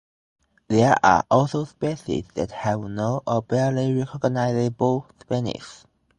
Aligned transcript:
There 0.67 0.95
are 1.03 1.25
also 1.29 1.65
species 1.65 2.25
that 2.33 2.49
have 2.49 2.79
no 2.79 3.21
or 3.27 3.43
barely 3.43 3.93
recognizable 3.93 5.05
spines. 5.19 5.85